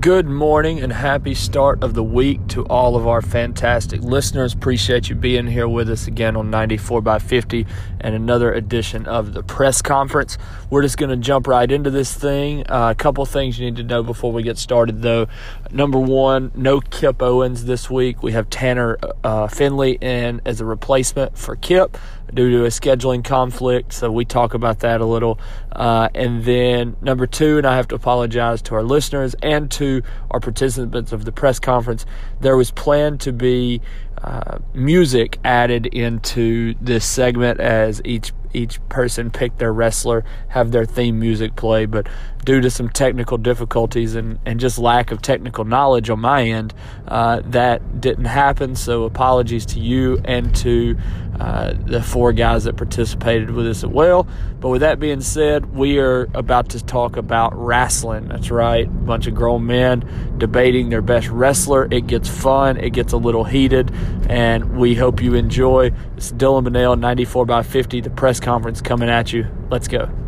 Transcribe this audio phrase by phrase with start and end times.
[0.00, 4.54] Good morning and happy start of the week to all of our fantastic listeners.
[4.54, 7.66] Appreciate you being here with us again on 94 by 50
[8.00, 10.38] and another edition of the press conference.
[10.70, 12.64] We're just going to jump right into this thing.
[12.70, 15.26] Uh, a couple things you need to know before we get started, though.
[15.70, 18.22] Number one, no Kip Owens this week.
[18.22, 21.98] We have Tanner uh, Finley in as a replacement for Kip
[22.34, 23.92] due to a scheduling conflict.
[23.92, 25.38] So we talk about that a little.
[25.70, 30.02] Uh, and then number two, and I have to apologize to our listeners and to
[30.30, 32.06] our participants of the press conference,
[32.40, 33.80] there was planned to be
[34.22, 40.84] uh, music added into this segment as each each person pick their wrestler, have their
[40.84, 42.06] theme music play, but
[42.44, 46.74] due to some technical difficulties and, and just lack of technical knowledge on my end,
[47.08, 48.74] uh, that didn't happen.
[48.74, 50.96] So apologies to you and to
[51.40, 54.26] uh, the four guys that participated with us as well.
[54.60, 58.28] But with that being said, we are about to talk about wrestling.
[58.28, 61.88] That's right, a bunch of grown men debating their best wrestler.
[61.90, 63.92] It gets fun, it gets a little heated,
[64.28, 65.90] and we hope you enjoy.
[66.16, 69.46] It's Dylan Bennell, 94 by 50, the press conference coming at you.
[69.70, 70.21] Let's go.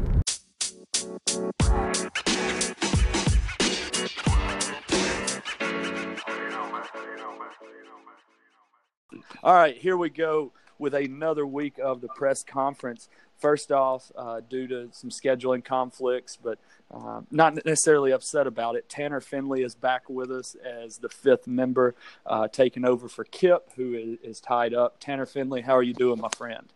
[9.44, 13.10] All right, here we go with another week of the press conference.
[13.36, 16.58] First off, uh, due to some scheduling conflicts, but
[16.90, 18.88] uh, not necessarily upset about it.
[18.88, 23.70] Tanner Finley is back with us as the fifth member, uh, taking over for Kip,
[23.76, 24.98] who is, is tied up.
[24.98, 26.72] Tanner Finley, how are you doing, my friend?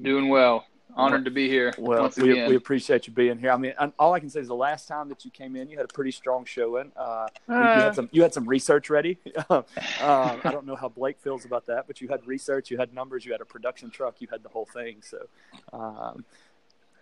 [0.00, 0.66] Doing well.
[0.96, 1.72] Honored to be here.
[1.78, 3.50] Well, we, we, appreciate you being here.
[3.50, 5.76] I mean, all I can say is the last time that you came in, you
[5.76, 6.92] had a pretty strong showing.
[6.96, 9.18] Uh, uh, you had some you had some research ready.
[9.50, 9.64] um,
[10.00, 13.24] I don't know how Blake feels about that, but you had research, you had numbers,
[13.24, 15.02] you had a production truck, you had the whole thing.
[15.02, 15.26] So,
[15.72, 16.24] um,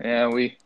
[0.00, 0.56] yeah, we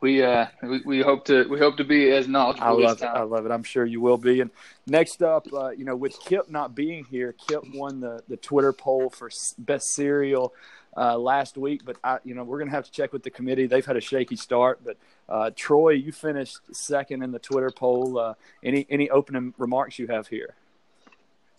[0.00, 2.66] we uh we, we hope to we hope to be as knowledgeable.
[2.66, 3.04] I love it.
[3.04, 3.52] I love it.
[3.52, 4.40] I'm sure you will be.
[4.40, 4.50] And
[4.86, 8.72] next up, uh, you know, with Kip not being here, Kip won the the Twitter
[8.72, 10.52] poll for best cereal
[10.96, 13.30] uh, last week, but I, you know we're going to have to check with the
[13.30, 13.66] committee.
[13.66, 14.96] They've had a shaky start, but
[15.28, 18.18] uh, Troy, you finished second in the Twitter poll.
[18.18, 20.54] Uh, any any opening remarks you have here?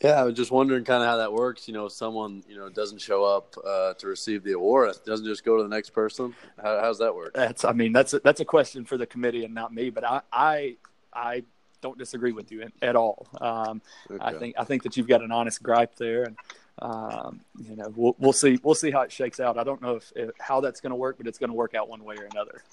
[0.01, 1.67] Yeah, I was just wondering kind of how that works.
[1.67, 5.25] You know, if someone you know doesn't show up uh, to receive the award, doesn't
[5.25, 6.35] just go to the next person.
[6.61, 7.33] How, how's that work?
[7.33, 9.89] That's I mean that's a, that's a question for the committee and not me.
[9.89, 10.75] But I I
[11.13, 11.43] I
[11.81, 13.27] don't disagree with you at all.
[13.39, 14.23] Um, okay.
[14.23, 16.37] I think I think that you've got an honest gripe there, and
[16.79, 18.59] um, you know, we'll, we'll see.
[18.61, 19.57] We'll see how it shakes out.
[19.57, 21.73] I don't know if, if how that's going to work, but it's going to work
[21.75, 22.63] out one way or another.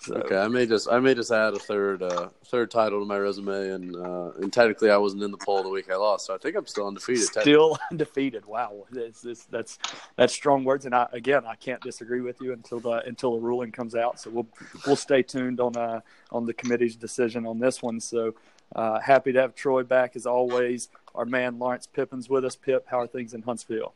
[0.00, 0.14] So.
[0.14, 3.16] Okay, I may just I may just add a third uh, third title to my
[3.16, 6.34] resume, and uh, and technically I wasn't in the poll the week I lost, so
[6.34, 7.24] I think I'm still undefeated.
[7.24, 8.46] Still undefeated.
[8.46, 9.76] Wow, this, this, that's
[10.14, 13.40] that's strong words, and I, again I can't disagree with you until the until the
[13.40, 14.20] ruling comes out.
[14.20, 14.46] So we'll
[14.86, 17.98] we'll stay tuned on uh, on the committee's decision on this one.
[17.98, 18.36] So
[18.76, 20.90] uh, happy to have Troy back as always.
[21.18, 22.54] Our man Lawrence Pippin's with us.
[22.54, 23.92] Pip, how are things in Huntsville?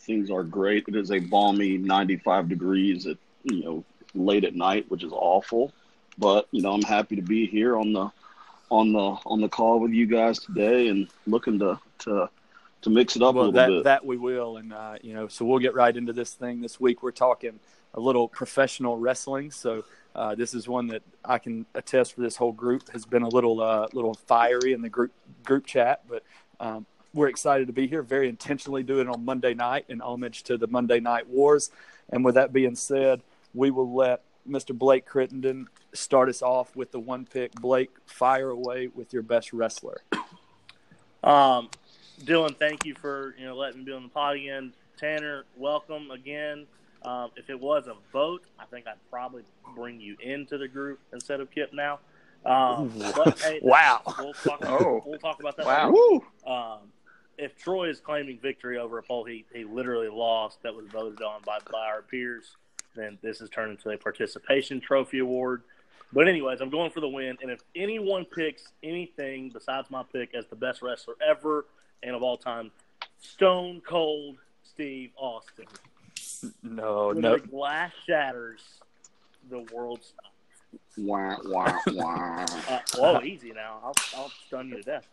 [0.00, 0.88] Things are great.
[0.88, 5.72] It is a balmy 95 degrees at you know late at night, which is awful.
[6.18, 8.10] But you know I'm happy to be here on the
[8.70, 12.28] on the on the call with you guys today and looking to to
[12.82, 13.84] to mix it up well, a little that, bit.
[13.84, 16.80] That we will, and uh, you know, so we'll get right into this thing this
[16.80, 17.04] week.
[17.04, 17.60] We're talking
[17.94, 22.36] a little professional wrestling, so uh, this is one that I can attest for this
[22.36, 25.12] whole group has been a little uh, little fiery in the group
[25.44, 26.22] group chat, but
[26.58, 28.02] um, we're excited to be here.
[28.02, 31.70] Very intentionally doing it on Monday night in homage to the Monday Night Wars.
[32.10, 33.22] And with that being said,
[33.54, 34.76] we will let Mr.
[34.76, 37.52] Blake Crittenden start us off with the one pick.
[37.54, 40.02] Blake, fire away with your best wrestler.
[41.22, 41.68] Um,
[42.20, 44.72] Dylan, thank you for you know letting me be on the pod again.
[44.96, 46.66] Tanner, welcome again.
[47.02, 49.42] Um, if it was a vote, I think I'd probably
[49.74, 52.00] bring you into the group instead of Kip now.
[52.44, 54.02] Um, but, hey, wow.
[54.18, 55.02] We'll talk, about, oh.
[55.06, 55.66] we'll talk about that.
[55.66, 56.22] Wow.
[56.46, 56.88] Um,
[57.38, 61.22] if Troy is claiming victory over a poll he, he literally lost that was voted
[61.22, 62.56] on by, by our peers,
[62.94, 65.62] then this has turned into a participation trophy award.
[66.12, 67.38] But anyways, I'm going for the win.
[67.40, 71.66] And if anyone picks anything besides my pick as the best wrestler ever
[72.02, 72.70] and of all time,
[73.20, 75.66] Stone Cold Steve Austin.
[76.62, 77.36] No, when no.
[77.36, 78.60] The glass shatters,
[79.48, 80.28] the world stops.
[80.96, 82.46] Wah, wah, wah.
[82.68, 83.80] uh, whoa, easy now.
[83.82, 85.06] I'll, I'll stun you to death.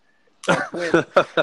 [0.72, 0.92] When,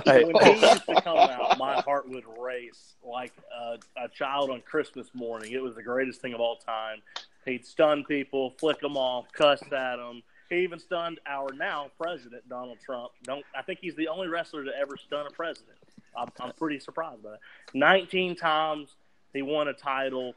[0.06, 0.24] hey.
[0.24, 4.62] when he used to come out, my heart would race like a, a child on
[4.62, 5.52] Christmas morning.
[5.52, 7.02] It was the greatest thing of all time.
[7.44, 10.22] He'd stun people, flick them off, cuss at them.
[10.48, 13.12] He even stunned our now president, Donald Trump.
[13.24, 15.76] Don't I think he's the only wrestler to ever stun a president.
[16.16, 17.40] I'm, I'm pretty surprised by that.
[17.74, 18.94] 19 times
[19.34, 20.34] he won a title.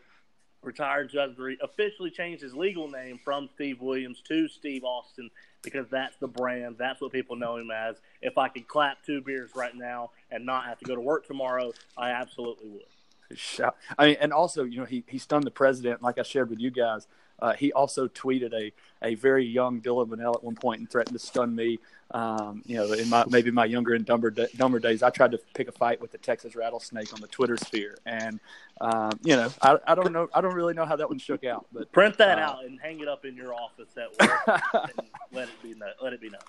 [0.63, 5.29] retired judge officially changed his legal name from Steve Williams to Steve Austin
[5.61, 6.75] because that's the brand.
[6.77, 7.95] That's what people know him as.
[8.21, 11.25] If I could clap two beers right now and not have to go to work
[11.27, 13.37] tomorrow, I absolutely would.
[13.37, 13.75] Shout.
[13.97, 16.59] I mean, and also, you know, he, he stunned the president, like I shared with
[16.59, 17.07] you guys.
[17.39, 18.71] Uh, he also tweeted a,
[19.05, 21.79] a very young Dylan Vannell at one point and threatened to stun me.
[22.11, 25.39] Um, you know, in my maybe my younger and dumber dumber days, I tried to
[25.53, 28.39] pick a fight with the Texas rattlesnake on the Twitter sphere, and
[28.79, 31.43] um, you know, I, I don't know, I don't really know how that one shook
[31.43, 31.65] out.
[31.73, 35.07] But print that uh, out and hang it up in your office at work, and
[35.33, 35.91] let it be known.
[36.01, 36.39] Let it be known.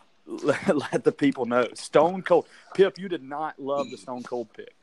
[0.45, 1.67] Let, let the people know.
[1.75, 4.78] Stone Cold Pip, you did not love the Stone Cold pick.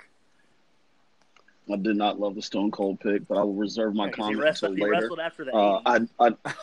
[1.71, 4.73] I did not love the Stone Cold pick, but I will reserve my comment wrestled,
[4.73, 5.01] until later.
[5.01, 5.53] wrestled after that.
[5.55, 6.53] Uh, I, I,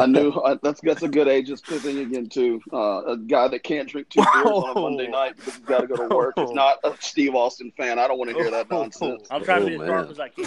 [0.00, 2.60] I knew I, that's that's a good ageist thing again too.
[2.72, 5.80] Uh, a guy that can't drink two beers on a Monday night because he's got
[5.80, 7.98] to go to work is not a Steve Austin fan.
[7.98, 9.26] I don't want to hear that nonsense.
[9.30, 10.44] I'm trying to be as sharp as I can.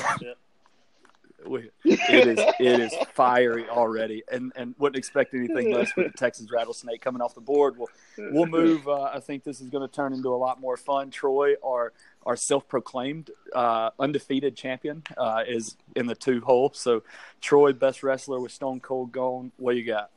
[1.48, 6.48] it is it is fiery already, and and wouldn't expect anything less with the Texas
[6.52, 7.76] rattlesnake coming off the board.
[7.78, 8.88] We'll we'll move.
[8.88, 11.12] Uh, I think this is going to turn into a lot more fun.
[11.12, 11.94] Troy, our
[12.25, 16.72] our self-proclaimed uh, undefeated champion, uh, is in the two hole.
[16.74, 17.04] So,
[17.42, 19.51] Troy, best wrestler with Stone Cold gone.
[19.57, 20.10] What you got?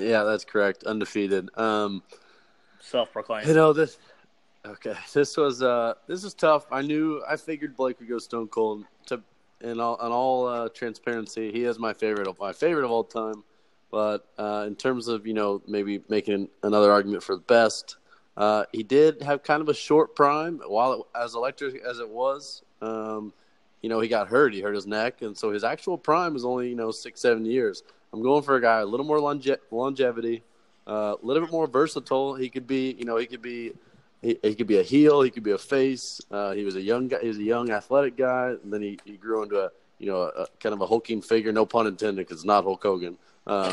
[0.00, 0.84] Yeah, that's correct.
[0.84, 1.50] Undefeated.
[1.58, 2.02] Um,
[2.80, 3.46] self-proclaimed.
[3.46, 3.98] You know this.
[4.66, 6.66] Okay, this was uh, this is tough.
[6.70, 8.84] I knew I figured Blake would go Stone Cold.
[9.06, 9.22] To
[9.60, 13.04] in all in all uh, transparency, he is my favorite of my favorite of all
[13.04, 13.44] time.
[13.90, 17.96] But uh, in terms of you know maybe making another argument for the best,
[18.36, 22.08] uh, he did have kind of a short prime while it, as electric as it
[22.08, 22.62] was.
[22.80, 23.32] Um,
[23.82, 24.52] you know, he got hurt.
[24.52, 27.44] He hurt his neck, and so his actual prime was only you know six seven
[27.44, 27.82] years.
[28.12, 30.42] I'm going for a guy a little more longe- longevity,
[30.86, 32.34] uh, a little bit more versatile.
[32.34, 33.72] He could be you know he could be
[34.22, 35.22] he, he could be a heel.
[35.22, 36.20] He could be a face.
[36.30, 37.18] Uh, he was a young guy.
[37.20, 40.22] He was a young athletic guy, and then he, he grew into a you know
[40.22, 41.52] a, a kind of a hulking figure.
[41.52, 43.16] No pun intended, because it's not Hulk Hogan.
[43.46, 43.72] Um,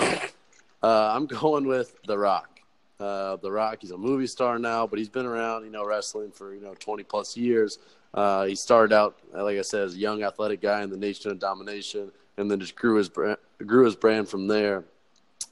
[0.84, 2.57] uh, I'm going with The Rock.
[3.00, 6.32] Uh, the Rock, he's a movie star now, but he's been around, you know, wrestling
[6.32, 7.78] for you know 20 plus years.
[8.14, 11.30] Uh, he started out, like I said, as a young athletic guy in the Nation
[11.30, 14.84] of Domination, and then just grew his brand, grew his brand from there.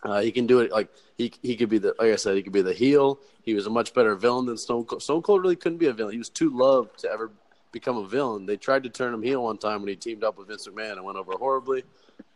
[0.03, 2.41] Uh, he can do it like he he could be the like I said, he
[2.41, 3.19] could be the heel.
[3.43, 5.03] He was a much better villain than Stone Cold.
[5.03, 6.13] Stone Cold really couldn't be a villain.
[6.13, 7.29] He was too loved to ever
[7.71, 8.47] become a villain.
[8.47, 10.93] They tried to turn him heel one time when he teamed up with Vince McMahon
[10.93, 11.83] and went over horribly.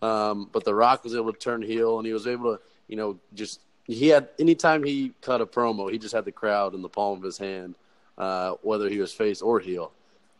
[0.03, 2.95] Um, but The Rock was able to turn heel, and he was able to, you
[2.95, 6.81] know, just he had anytime he cut a promo, he just had the crowd in
[6.81, 7.75] the palm of his hand,
[8.17, 9.91] uh, whether he was face or heel.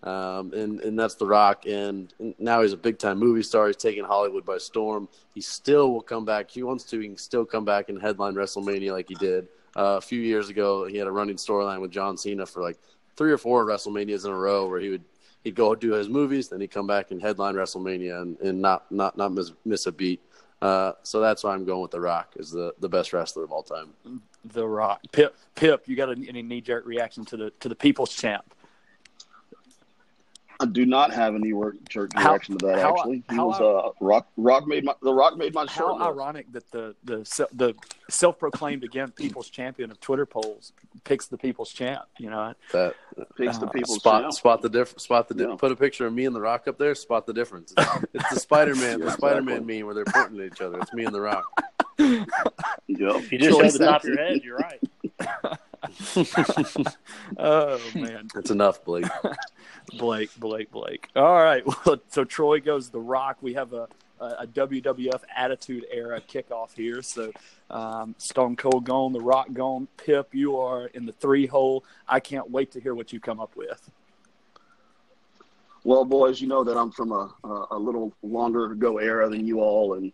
[0.03, 3.67] Um, and and that's The Rock, and, now he's a big time movie star.
[3.67, 5.09] He's taking Hollywood by storm.
[5.33, 6.49] He still will come back.
[6.49, 6.99] He wants to.
[6.99, 10.47] He can still come back and headline WrestleMania like he did uh, a few years
[10.49, 10.85] ago.
[10.85, 12.77] He had a running storyline with John Cena for like
[13.17, 15.03] three or four WrestleManias in a row, where he would
[15.43, 18.89] he'd go do his movies, then he'd come back and headline WrestleMania and, and not
[18.91, 20.21] not not miss, miss a beat.
[20.61, 23.51] Uh, so that's why I'm going with The Rock as the, the best wrestler of
[23.51, 23.93] all time.
[24.43, 28.13] The Rock, Pip, Pip, you got any knee jerk reaction to the to the People's
[28.13, 28.53] Champ?
[30.61, 32.79] I do not have any work jerk reaction to that.
[32.79, 34.27] How, actually, he was uh, Rock.
[34.35, 35.97] Rock made my the Rock made my shirt.
[35.97, 37.75] How ironic that the the the
[38.09, 40.73] self proclaimed again People's Champion of Twitter polls
[41.05, 42.03] picks the People's Champ.
[42.17, 42.95] You know that
[43.37, 44.33] picks uh, the People's spot champ.
[44.33, 45.03] spot the difference.
[45.03, 45.55] Spot the di- yeah.
[45.57, 46.93] put a picture of me and the Rock up there.
[46.93, 47.73] Spot the difference.
[47.77, 50.61] It's, it's the Spider Man, yeah, the Spider Man meme where they're pointing at each
[50.61, 50.79] other.
[50.79, 51.45] It's me and the Rock.
[51.97, 52.27] yep.
[52.87, 54.41] You just show the top of your head.
[54.43, 55.57] You're right.
[57.37, 59.05] oh man, that's enough, Blake.
[59.97, 61.07] Blake, Blake, Blake.
[61.15, 61.63] All right.
[61.85, 63.37] Well, so Troy goes the Rock.
[63.41, 63.87] We have a,
[64.19, 67.01] a, WWF Attitude Era kickoff here.
[67.01, 67.31] So
[67.69, 69.87] um, Stone Cold gone, the Rock gone.
[69.97, 71.83] Pip, you are in the three hole.
[72.07, 73.89] I can't wait to hear what you come up with.
[75.83, 79.47] Well, boys, you know that I'm from a, a, a little longer ago era than
[79.47, 80.11] you all, and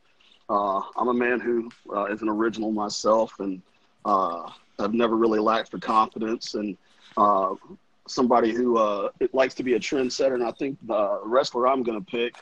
[0.49, 3.61] uh, I'm a man who uh, is an original myself, and
[4.05, 6.55] uh, I've never really lacked for confidence.
[6.55, 6.77] And
[7.17, 7.55] uh,
[8.07, 12.03] somebody who uh, likes to be a trendsetter, and I think the wrestler I'm going
[12.03, 12.35] to pick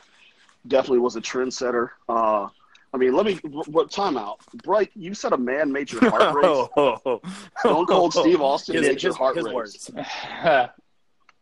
[0.68, 1.90] definitely was a trendsetter.
[2.08, 2.48] Uh,
[2.92, 4.36] I mean, let me what timeout.
[4.62, 7.20] Bright, you said a man made your heart race.
[7.58, 9.54] Stone Cold Steve Austin his, made your heart his race.
[9.54, 9.90] Words.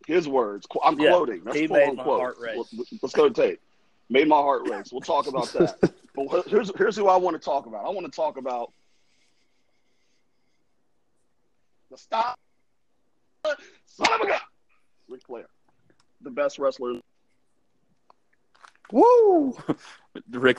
[0.06, 0.66] his words.
[0.82, 1.42] I'm yeah, quoting.
[1.44, 2.06] That's he quote made unquote.
[2.06, 2.74] My heart race.
[3.02, 3.60] Let's go to tape.
[4.08, 4.92] Made my heart race.
[4.92, 5.92] We'll talk about that.
[6.14, 7.84] but here's here's who I want to talk about.
[7.84, 8.72] I want to talk about
[11.92, 12.40] the stop
[13.86, 14.40] son of a gun.
[15.08, 15.46] Ric Flair,
[16.22, 17.00] the best wrestler.
[18.90, 19.52] Woo!
[20.14, 20.58] Rick, Ric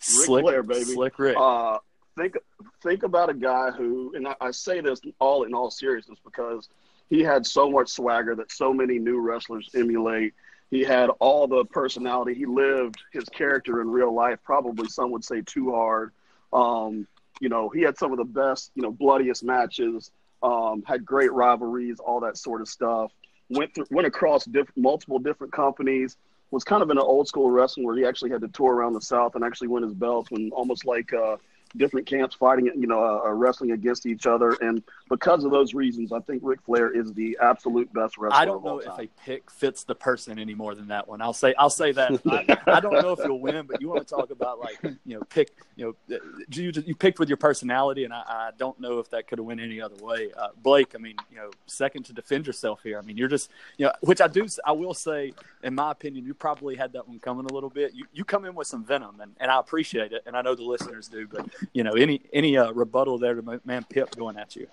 [0.00, 0.84] slick, Flair, baby.
[0.84, 1.36] Slick Rick.
[1.38, 1.78] Uh,
[2.16, 2.36] think
[2.82, 6.70] think about a guy who, and I, I say this all in all seriousness because
[7.10, 10.32] he had so much swagger that so many new wrestlers emulate.
[10.70, 12.32] He had all the personality.
[12.32, 14.38] He lived his character in real life.
[14.42, 16.12] Probably some would say too hard.
[16.54, 17.06] Um,
[17.38, 20.10] you know, he had some of the best, you know, bloodiest matches.
[20.44, 23.10] Um, had great rivalries, all that sort of stuff.
[23.48, 26.16] Went through, went across diff- multiple different companies.
[26.50, 28.92] Was kind of in an old school wrestling where he actually had to tour around
[28.92, 31.36] the South and actually win his belts when almost like uh,
[31.76, 34.56] different camps fighting, you know, uh, wrestling against each other.
[34.60, 38.38] And because of those reasons, I think Ric Flair is the absolute best wrestler.
[38.38, 41.20] I don't know if a pick fits the person any more than that one.
[41.20, 42.20] I'll say I'll say that.
[42.26, 45.18] I, I, don't know if you'll win, but you want to talk about like you
[45.18, 46.18] know pick you know
[46.50, 49.46] you you picked with your personality, and I, I don't know if that could have
[49.46, 50.30] went any other way.
[50.36, 52.98] Uh, Blake, I mean, you know, second to defend yourself here.
[52.98, 54.46] I mean, you're just you know, which I do.
[54.64, 57.94] I will say, in my opinion, you probably had that one coming a little bit.
[57.94, 60.54] You you come in with some venom, and, and I appreciate it, and I know
[60.54, 61.26] the listeners do.
[61.26, 64.66] But you know, any any uh, rebuttal there to man Pip going at you?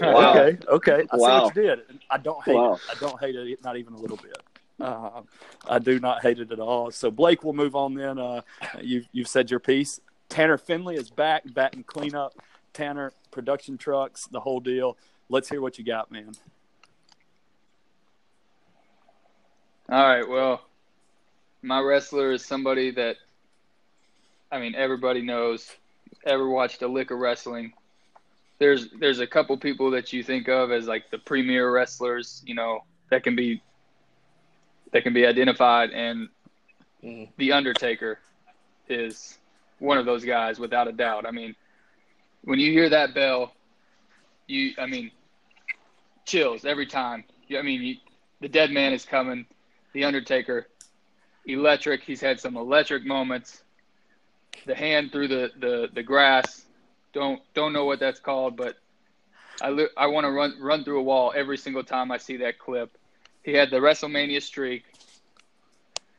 [0.00, 1.06] Okay, okay.
[1.10, 1.38] I wow.
[1.38, 1.80] see what you did.
[2.10, 2.74] I don't hate wow.
[2.74, 2.80] it.
[2.90, 4.36] I don't hate it, not even a little bit.
[4.78, 5.22] Uh,
[5.66, 6.90] I do not hate it at all.
[6.90, 8.18] So Blake, we'll move on then.
[8.18, 8.42] Uh,
[8.80, 10.00] you've you've said your piece.
[10.28, 12.34] Tanner Finley is back, batting cleanup.
[12.74, 14.98] Tanner, production trucks, the whole deal.
[15.30, 16.32] Let's hear what you got, man.
[19.88, 20.28] All right.
[20.28, 20.62] Well,
[21.62, 23.16] my wrestler is somebody that
[24.50, 25.70] I mean everybody knows.
[26.24, 27.72] Ever watched a lick of wrestling?
[28.58, 32.54] There's there's a couple people that you think of as like the premier wrestlers, you
[32.54, 33.62] know, that can be
[34.92, 36.28] that can be identified, and
[37.04, 37.28] mm.
[37.36, 38.18] the Undertaker
[38.88, 39.38] is
[39.78, 41.26] one of those guys without a doubt.
[41.26, 41.54] I mean,
[42.42, 43.52] when you hear that bell,
[44.48, 45.12] you I mean,
[46.24, 47.24] chills every time.
[47.56, 47.96] I mean, you,
[48.40, 49.46] the dead man is coming.
[49.96, 50.66] The Undertaker
[51.46, 52.02] electric.
[52.02, 53.62] He's had some electric moments.
[54.66, 56.66] The hand through the, the, the grass.
[57.14, 58.76] Don't don't know what that's called, but
[59.62, 62.58] I I want to run run through a wall every single time I see that
[62.58, 62.90] clip.
[63.42, 64.84] He had the WrestleMania streak,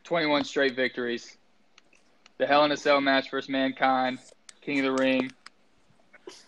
[0.05, 1.37] 21 straight victories,
[2.39, 4.17] the Hell in a Cell match versus Mankind,
[4.61, 5.31] King of the Ring,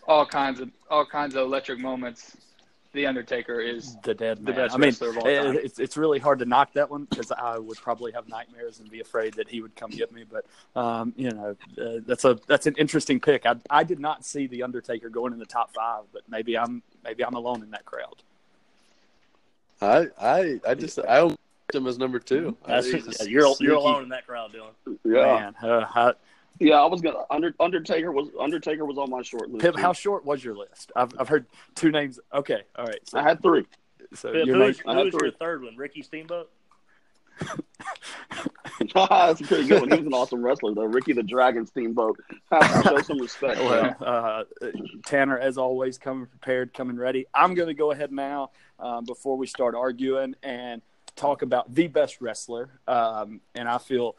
[0.08, 2.36] all kinds of all kinds of electric moments
[2.92, 4.46] the Undertaker is the dead man.
[4.46, 4.94] The best I mean,
[5.64, 8.90] it's it's really hard to knock that one because I would probably have nightmares and
[8.90, 10.24] be afraid that he would come get me.
[10.30, 10.46] But
[10.80, 13.46] um, you know, uh, that's a that's an interesting pick.
[13.46, 16.82] I I did not see the Undertaker going in the top five, but maybe I'm
[17.04, 18.24] maybe I'm alone in that crowd.
[19.82, 21.36] I I I just I
[21.74, 22.58] him as number two.
[22.68, 24.98] Just, you're you're alone in that crowd, Dylan.
[25.04, 25.54] Yeah.
[25.62, 26.14] Man, uh, I,
[26.60, 29.62] yeah, I was gonna Under, Undertaker was Undertaker was on my short list.
[29.62, 30.92] Pip, how short was your list?
[30.96, 32.20] I've I've heard two names.
[32.34, 33.00] Okay, all right.
[33.04, 33.66] So, I had three.
[34.14, 35.76] So Pip, who's, who's your third one?
[35.78, 36.50] Ricky Steamboat.
[38.94, 39.92] That's a pretty good one.
[39.92, 40.84] He was an awesome wrestler, though.
[40.84, 42.20] Ricky the Dragon Steamboat.
[42.52, 43.60] Have show some respect.
[43.60, 44.44] Well, uh,
[45.06, 47.26] Tanner, as always, coming prepared, coming ready.
[47.34, 50.82] I'm going to go ahead now um, before we start arguing and
[51.16, 52.70] talk about the best wrestler.
[52.88, 54.16] Um, and I feel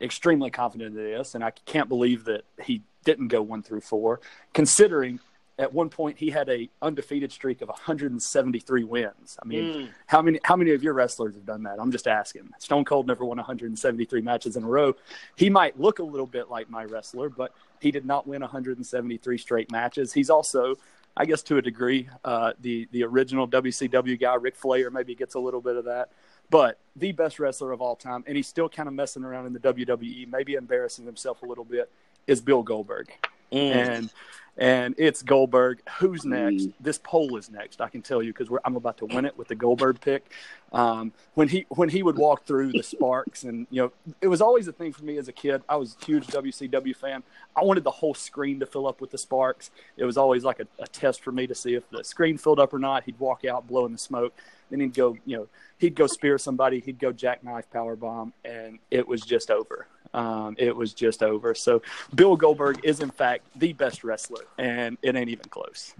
[0.00, 4.20] extremely confident in this, and I can't believe that he didn't go one through four,
[4.52, 5.20] considering
[5.58, 9.38] at one point he had a undefeated streak of 173 wins.
[9.40, 9.88] I mean, mm.
[10.06, 11.78] how many how many of your wrestlers have done that?
[11.78, 12.50] I'm just asking.
[12.58, 14.94] Stone Cold never won 173 matches in a row.
[15.36, 19.38] He might look a little bit like my wrestler, but he did not win 173
[19.38, 20.12] straight matches.
[20.12, 20.76] He's also
[21.16, 25.34] I guess to a degree, uh, the the original WCW guy, Ric Flair, maybe gets
[25.34, 26.10] a little bit of that
[26.50, 29.52] but the best wrestler of all time, and he's still kind of messing around in
[29.52, 31.90] the WWE, maybe embarrassing himself a little bit,
[32.26, 33.12] is Bill Goldberg.
[33.52, 33.74] Mm.
[33.74, 34.10] And
[34.56, 35.80] and it's Goldberg.
[35.98, 36.64] Who's next?
[36.64, 36.72] Mm.
[36.80, 37.80] This poll is next.
[37.80, 40.30] I can tell you because I'm about to win it with the Goldberg pick.
[40.72, 44.40] Um, when he when he would walk through the sparks, and you know, it was
[44.40, 45.62] always a thing for me as a kid.
[45.68, 47.24] I was a huge WCW fan.
[47.56, 49.70] I wanted the whole screen to fill up with the sparks.
[49.96, 52.60] It was always like a, a test for me to see if the screen filled
[52.60, 53.04] up or not.
[53.04, 54.34] He'd walk out blowing the smoke.
[54.70, 55.48] Then he'd go, you know,
[55.78, 59.86] he'd go spear somebody, he'd go jackknife power bomb, and it was just over.
[60.14, 61.54] Um, it was just over.
[61.54, 61.82] So
[62.14, 65.92] Bill Goldberg is in fact the best wrestler, and it ain't even close.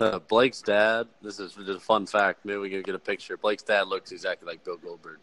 [0.00, 1.06] Uh, Blake's dad.
[1.22, 2.44] This is just a fun fact.
[2.44, 3.36] Maybe we can get a picture.
[3.36, 5.18] Blake's dad looks exactly like Bill Goldberg.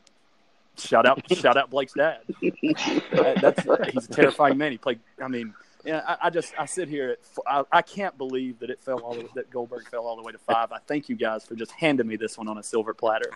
[0.78, 1.22] Shout out!
[1.34, 2.20] shout out Blake's dad.
[2.42, 3.64] that's
[3.94, 4.72] he's a terrifying man.
[4.72, 5.00] He played.
[5.22, 5.54] I mean,
[5.86, 7.12] yeah, I, I, just I sit here.
[7.12, 10.24] At, I, I can't believe that it fell all the, that Goldberg fell all the
[10.24, 10.72] way to five.
[10.72, 13.32] I thank you guys for just handing me this one on a silver platter.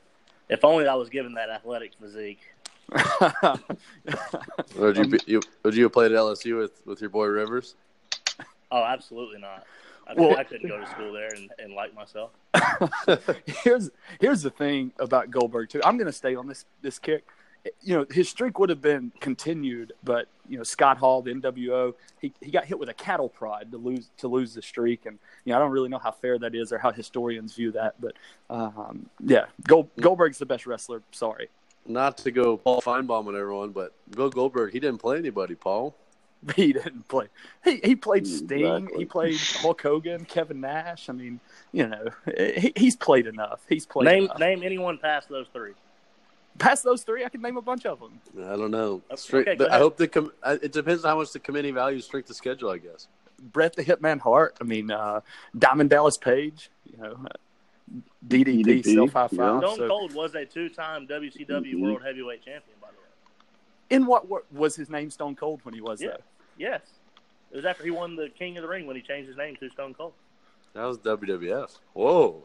[0.49, 2.41] If only I was given that athletic physique.
[4.77, 7.75] would you, you would you have played at LSU with, with your boy Rivers?
[8.71, 9.65] Oh, absolutely not.
[10.07, 12.31] I, well, I couldn't go to school there and, and like myself.
[13.63, 15.81] here's here's the thing about Goldberg too.
[15.83, 17.25] I'm going to stay on this this kick
[17.81, 21.93] you know, his streak would have been continued, but you know, Scott Hall, the NWO,
[22.21, 25.19] he, he got hit with a cattle prod to lose to lose the streak, and
[25.45, 27.95] you know, I don't really know how fair that is or how historians view that,
[27.99, 28.13] but
[28.49, 31.01] um, yeah, Gold, Goldberg's the best wrestler.
[31.11, 31.49] Sorry,
[31.89, 35.95] Not to go Paul Finebaum and everyone, but Bill Goldberg, he didn't play anybody, Paul.
[36.55, 37.27] he didn't play.
[37.65, 38.65] He he played Mm, Sting.
[38.75, 38.99] exactly.
[38.99, 41.09] He played Hulk Hogan, Kevin Nash.
[41.09, 41.39] I mean,
[41.73, 43.59] you know, he, he's played enough.
[43.67, 44.39] He's played Name enough.
[44.39, 45.73] name anyone past those three.
[46.59, 48.19] Past those three, I could name a bunch of them.
[48.37, 49.01] I don't know.
[49.09, 51.39] Okay, Straight, go but I hope the com- I- it depends on how much the
[51.39, 52.69] committee values strength of schedule.
[52.69, 53.07] I guess.
[53.41, 54.57] Bret the Hitman Hart.
[54.61, 55.21] I mean, uh,
[55.57, 56.69] Diamond Dallas Page.
[56.85, 57.25] You know,
[58.27, 59.59] DDP, DDP, self high yeah.
[59.59, 59.73] five.
[59.73, 61.81] Stone Cold was a two-time WCW Mhm.
[61.81, 63.03] World Heavyweight Champion, by the way.
[63.89, 65.09] in what was his name?
[65.09, 66.09] Stone Cold when he was Yeah.
[66.09, 66.19] there.
[66.57, 66.81] Yes,
[67.51, 69.55] it was after he won the King of the Ring when he changed his name
[69.57, 70.13] to Stone Cold.
[70.73, 71.79] That was WWF.
[71.93, 72.43] Whoa.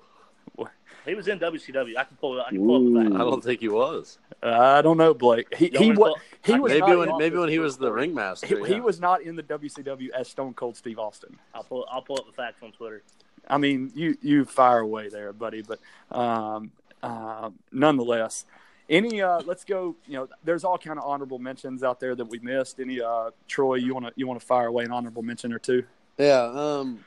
[1.06, 1.96] He was in WCW.
[1.98, 2.44] I can pull it.
[2.46, 4.18] I can pull up the I don't think he was.
[4.42, 5.54] I don't know, Blake.
[5.54, 8.46] He he wanna was pull- he was Maybe when maybe when he was the ringmaster.
[8.64, 11.38] he, he was not in the WCW as Stone Cold Steve Austin.
[11.54, 11.86] I'll pull.
[11.90, 13.02] I'll pull up the facts on Twitter.
[13.48, 15.62] I mean, you you fire away there, buddy.
[15.62, 16.72] But um,
[17.02, 18.44] uh, nonetheless,
[18.88, 19.96] any uh, let's go.
[20.06, 22.80] You know, there's all kind of honorable mentions out there that we missed.
[22.80, 25.58] Any uh, Troy, you want to you want to fire away an honorable mention or
[25.58, 25.84] two?
[26.18, 27.04] Yeah, um,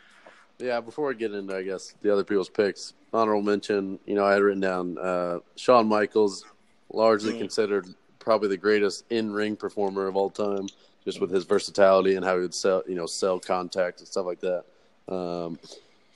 [0.60, 0.79] yeah.
[0.82, 4.00] Before I get into, I guess the other people's picks, honorable mention.
[4.06, 6.46] You know, I had written down uh, Shawn Michaels,
[6.91, 7.39] largely Mm.
[7.39, 7.88] considered
[8.20, 10.67] probably the greatest in-ring performer of all time,
[11.06, 14.25] just with his versatility and how he would sell, you know, sell contact and stuff
[14.25, 14.65] like that.
[15.08, 15.58] Um,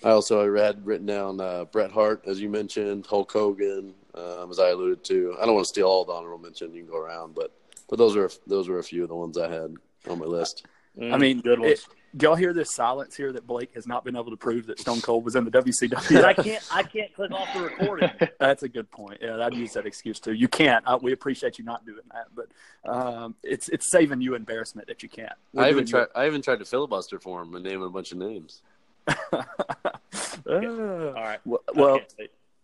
[0.03, 4.59] I also had written down uh, Bret Hart, as you mentioned, Hulk Hogan, um, as
[4.59, 5.35] I alluded to.
[5.39, 6.73] I don't want to steal all the honorable mention.
[6.73, 7.51] You can go around, but
[7.87, 9.75] but those are those were a few of the ones I had
[10.09, 10.65] on my list.
[10.97, 11.71] Mm, I mean, good ones.
[11.73, 11.85] it-
[12.17, 14.79] Do y'all hear this silence here that Blake has not been able to prove that
[14.79, 16.43] Stone Cold was in the But I WCW?
[16.43, 16.63] can't.
[16.73, 18.09] I can't click off the recording.
[18.39, 19.19] That's a good point.
[19.21, 20.33] Yeah, I'd use that excuse too.
[20.33, 20.85] You can't.
[20.87, 22.47] Uh, we appreciate you not doing that, but
[22.91, 25.31] um, it's it's saving you embarrassment that you can't.
[25.53, 26.07] We're I even doing tried.
[26.15, 28.63] I even tried to filibuster for him and name a bunch of names.
[30.49, 31.39] Uh, All right.
[31.45, 32.01] well, well.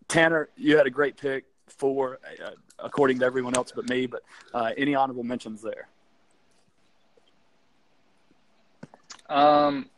[0.07, 4.05] Tanner, you had a great pick for, uh, according to everyone else but me.
[4.05, 4.23] But
[4.53, 5.87] uh, any honorable mentions there?
[9.29, 9.89] Um,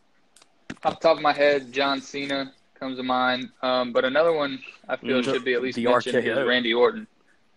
[0.84, 3.50] off the top of my head, John Cena comes to mind.
[3.62, 6.42] Um, but another one I feel Mm, should be at least the mentioned RKO.
[6.42, 7.08] is Randy Orton.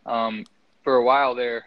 [0.04, 0.44] Um,
[0.82, 1.66] for a while there,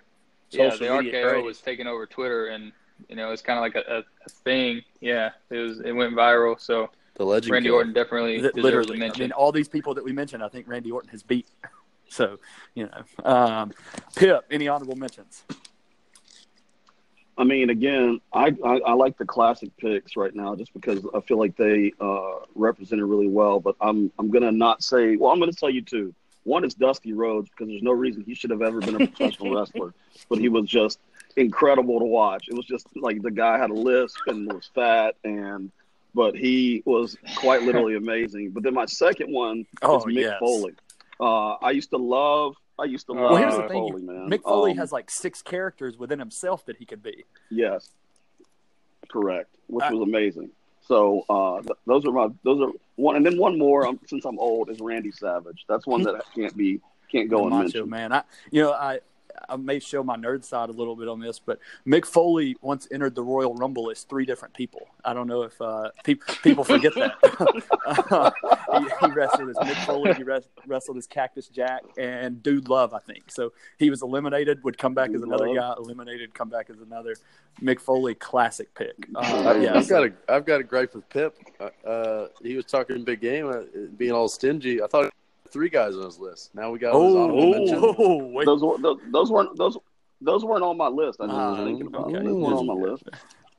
[0.51, 1.45] yeah, the media RKO craze.
[1.45, 2.71] was taking over Twitter, and
[3.09, 4.81] you know it's kind of like a, a, a thing.
[4.99, 6.59] Yeah, it was it went viral.
[6.59, 7.51] So The legend.
[7.51, 7.77] Randy killer.
[7.77, 10.49] Orton definitely Li- deserves a Literally, I mean, all these people that we mentioned, I
[10.49, 11.47] think Randy Orton has beat.
[12.07, 12.37] So,
[12.75, 13.73] you know, um,
[14.15, 15.43] Pip, any honorable mentions?
[17.37, 21.19] I mean, again, I, I, I like the classic picks right now just because I
[21.21, 23.59] feel like they uh, represented really well.
[23.59, 25.15] But I'm I'm gonna not say.
[25.15, 26.13] Well, I'm gonna tell you two.
[26.43, 29.55] One is Dusty Rhodes because there's no reason he should have ever been a professional
[29.59, 29.93] wrestler,
[30.29, 30.99] but he was just
[31.35, 32.47] incredible to watch.
[32.47, 35.71] It was just like the guy had a lisp and was fat, and
[36.15, 38.49] but he was quite literally amazing.
[38.51, 40.39] But then my second one Oh, is Mick yes.
[40.39, 40.73] Foley.
[41.19, 42.55] Uh, I used to love.
[42.79, 44.29] I used to love Well, here's Mick the thing, Foley, man.
[44.29, 47.23] Mick Foley Um, has like six characters within himself that he could be.
[47.51, 47.91] Yes,
[49.09, 50.49] correct, which I- was amazing.
[50.87, 53.87] So uh, th- those are my those are one, and then one more.
[53.87, 55.65] Um, since I'm old, is Randy Savage.
[55.67, 56.79] That's one that can't be
[57.11, 57.89] can't go the Macho unmentioned.
[57.89, 58.13] Man.
[58.13, 58.99] I, you know, I,
[59.49, 62.87] I may show my nerd side a little bit on this, but Mick Foley once
[62.91, 64.87] entered the Royal Rumble as three different people.
[65.03, 68.33] I don't know if uh, pe- people forget that.
[68.75, 70.13] He, he wrestled as Mick Foley.
[70.15, 73.31] He res- wrestled as Cactus Jack and Dude Love, I think.
[73.31, 75.55] So he was eliminated, would come back as another Love.
[75.55, 77.15] guy, eliminated, come back as another.
[77.61, 78.95] Mick Foley, classic pick.
[79.15, 79.19] Uh,
[79.49, 81.35] I've, yeah, I've got a I've got a gripe with Pip.
[81.59, 83.61] Uh, Uh, he was talking big game, uh,
[83.97, 84.81] being all stingy.
[84.81, 85.13] I thought
[85.49, 86.53] three guys on his list.
[86.55, 88.45] Now we got his honorable oh, oh, wait.
[88.45, 89.77] Those, were- those those weren't those
[90.21, 91.19] those weren't on my list.
[91.21, 92.13] I just Ah, was thinking about okay.
[92.13, 92.25] them.
[92.25, 93.03] Those weren't on my list.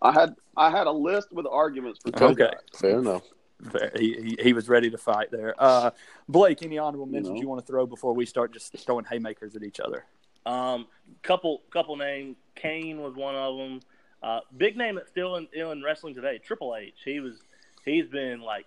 [0.03, 2.45] I had I had a list with arguments for two Okay.
[2.45, 2.61] guys.
[2.75, 3.23] Fair enough.
[3.71, 3.91] Fair.
[3.97, 5.55] He, he he was ready to fight there.
[5.59, 5.91] Uh,
[6.29, 7.41] Blake, any honorable mentions know.
[7.41, 10.05] you want to throw before we start just throwing haymakers at each other?
[10.45, 10.87] Um,
[11.23, 12.37] couple couple names.
[12.55, 13.81] Kane was one of them.
[14.23, 16.39] Uh, big name that's still in, still in wrestling today.
[16.39, 16.95] Triple H.
[17.05, 17.39] He was.
[17.85, 18.67] He's been like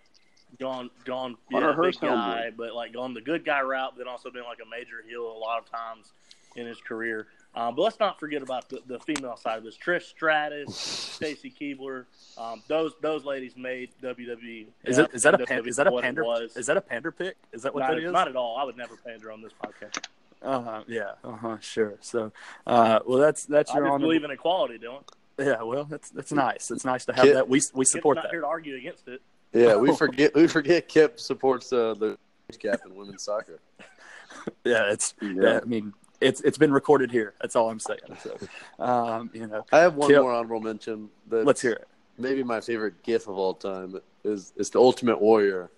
[0.57, 3.97] gone gone yeah, big guy, but like gone the good guy route.
[3.97, 6.11] Then also been like a major heel a lot of times
[6.55, 7.27] in his career.
[7.55, 9.75] Um, but let's not forget about the, the female side of this.
[9.75, 12.05] Trish Stratus, Stacy Keibler.
[12.37, 14.67] Um, those those ladies made WWE.
[14.85, 16.55] Is uh, it is that a pan, is that a pander was.
[16.55, 17.37] is that a pander pick?
[17.51, 18.11] Is that what not, that is?
[18.11, 18.57] not at all.
[18.57, 20.05] I would never pander on this podcast.
[20.41, 21.97] Uh-huh, yeah, uh-huh, sure.
[21.99, 22.31] So,
[22.65, 24.07] uh, well, that's that's I your just honorable.
[24.07, 25.03] believe in equality, Dylan.
[25.37, 26.69] Yeah, well, that's that's nice.
[26.69, 27.49] It's nice to have that.
[27.49, 28.31] We we support not that.
[28.31, 29.21] here to argue against it.
[29.53, 32.17] Yeah, we forget we forget Kip supports uh, the
[32.59, 33.59] cap in women's soccer.
[34.63, 35.31] Yeah, it's yeah.
[35.35, 35.59] Yeah.
[35.61, 37.33] I mean, it's it's been recorded here.
[37.41, 37.99] That's all I'm saying.
[38.21, 38.37] So,
[38.79, 41.09] um, you know, I have one Kip- more honorable mention.
[41.29, 41.87] That let's hear it.
[42.17, 45.69] maybe my favorite GIF of all time is is the Ultimate Warrior,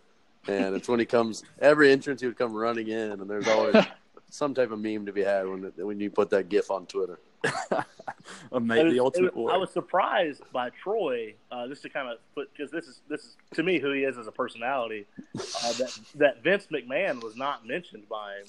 [0.47, 3.75] and it's when he comes every entrance he would come running in, and there's always
[4.29, 7.19] some type of meme to be had when when you put that GIF on Twitter.
[8.51, 12.17] Amazing, It the ultimate was- I was surprised by Troy, uh, just to kind of
[12.35, 15.05] put because this is this is to me who he is as a personality.
[15.35, 18.45] Uh, that that Vince McMahon was not mentioned by him,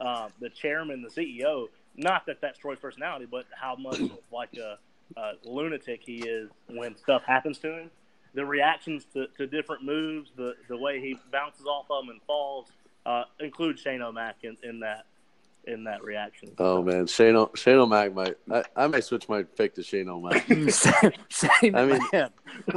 [0.00, 1.68] uh, the chairman, the CEO.
[1.96, 4.00] Not that that's Troy's personality, but how much
[4.32, 4.78] like a,
[5.18, 7.90] a lunatic he is when stuff happens to him.
[8.32, 12.22] The reactions to, to different moves, the the way he bounces off of them and
[12.26, 12.68] falls,
[13.04, 15.06] uh, include Shane O'Mac in, in that
[15.66, 16.50] in that reaction.
[16.58, 20.08] Oh man, Shane O- Shane O'Mac might I, I might switch my pick to Shane
[20.08, 20.46] O'Mac.
[21.28, 22.30] Shane I mean, McMahon.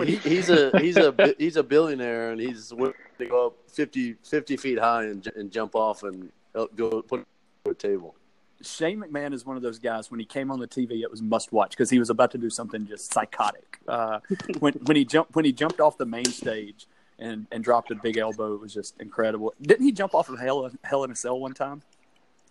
[0.06, 4.16] he, he's a he's a he's a billionaire and he's willing to go up 50,
[4.24, 7.26] 50 feet high and, and jump off and help go put
[7.66, 8.16] on a table.
[8.62, 10.10] Shane McMahon is one of those guys.
[10.10, 12.38] When he came on the TV, it was must watch because he was about to
[12.38, 13.80] do something just psychotic.
[13.88, 14.20] Uh,
[14.60, 16.88] when when he jumped when he jumped off the main stage
[17.20, 19.54] and and dropped a big elbow, it was just incredible.
[19.62, 21.82] Didn't he jump off of Hell Hell in a Cell one time?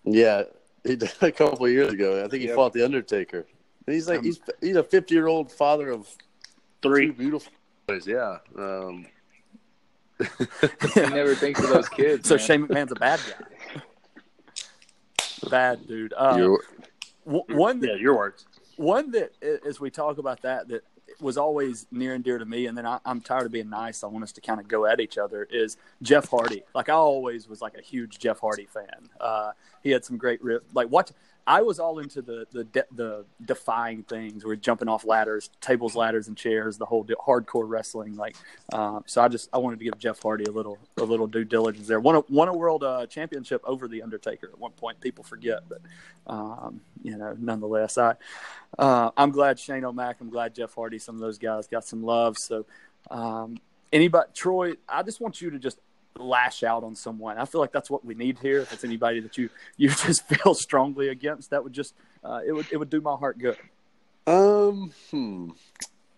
[0.05, 0.45] Yeah,
[0.85, 2.25] he did a couple of years ago.
[2.25, 2.57] I think he Yep.
[2.57, 3.47] fought the Undertaker.
[3.87, 6.09] And he's like Um, he's he's a fifty year old father of
[6.83, 7.07] Three.
[7.09, 7.53] two beautiful
[7.87, 8.07] boys.
[8.07, 8.39] Yeah.
[8.57, 9.07] Um,
[10.95, 12.29] He never thinks of those kids.
[12.29, 12.45] So man.
[12.47, 13.81] Shane McMahon's a bad guy.
[15.51, 16.15] Bad dude.
[16.17, 16.59] Uh, you're-
[17.27, 18.47] w- one that Yeah, your words.
[18.77, 19.33] one that
[19.67, 20.83] as we talk about that that
[21.23, 24.03] was always near and dear to me and then I, i'm tired of being nice.
[24.05, 26.63] I want us to kind of go at each other is jeff hardy.
[26.75, 29.09] Like i always was like a huge jeff hardy fan.
[29.21, 30.41] Uh, he had some great
[30.75, 31.13] like what
[31.47, 35.95] i was all into the the de- the defying things we're jumping off ladders tables
[35.95, 38.37] ladders and chairs the whole de- hardcore wrestling like
[38.73, 41.45] um, so i just i wanted to give jeff hardy a little a little due
[41.45, 45.01] diligence there won a, won a world uh, championship over the undertaker at one point
[45.01, 45.81] people forget but
[46.27, 48.15] um, you know nonetheless i
[48.79, 50.17] uh, I'm glad Shane O'Mac.
[50.21, 50.99] I'm glad Jeff Hardy.
[50.99, 52.39] Some of those guys got some love.
[52.39, 52.65] So,
[53.11, 53.59] um,
[53.93, 55.79] anybody, Troy, I just want you to just
[56.19, 57.39] lash out on someone.
[57.39, 58.61] I feel like that's what we need here.
[58.61, 61.95] If it's anybody that you you just feel strongly against, that would just
[62.25, 63.57] uh, it would it would do my heart good.
[64.27, 65.51] um, hmm.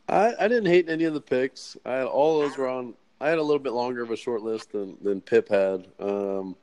[0.09, 1.76] I I didn't hate any of the picks.
[1.85, 2.94] I had all those were on.
[3.20, 5.87] I had a little bit longer of a short list than than Pip had.
[5.98, 6.57] Um,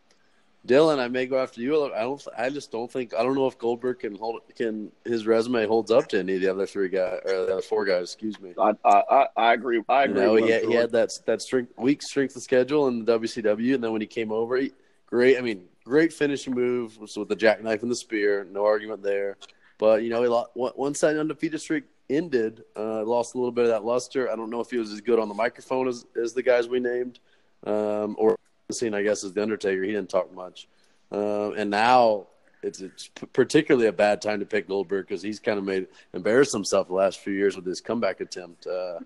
[0.68, 1.92] Dylan, I may go after you.
[1.92, 2.28] I don't.
[2.38, 3.16] I just don't think.
[3.16, 4.42] I don't know if Goldberg can hold.
[4.56, 7.62] Can his resume holds up to any of the other three guys or the other
[7.64, 8.04] four guys?
[8.14, 8.54] Excuse me.
[8.60, 9.82] I, I, I, I agree.
[9.90, 10.22] I You agree.
[10.22, 13.20] know, with he had, he had that that strength, weak strength of schedule in the
[13.20, 14.72] WCW, and then when he came over, he,
[15.08, 15.40] great.
[15.40, 18.46] I mean, great finishing move was with the jackknife and the spear.
[18.52, 19.38] No argument there.
[19.80, 23.64] But you know, he lost, once that undefeated streak ended, uh, lost a little bit
[23.64, 24.32] of that luster.
[24.32, 26.68] I don't know if he was as good on the microphone as, as the guys
[26.68, 27.20] we named,
[27.66, 28.38] um, or
[28.74, 29.84] scene I guess is the Undertaker.
[29.84, 30.68] He didn't talk much,
[31.12, 32.28] um, and now.
[32.64, 36.54] It's, it's particularly a bad time to pick Goldberg because he's kind of made embarrassed
[36.54, 38.68] himself the last few years with his comeback attempt.
[38.68, 39.00] Uh,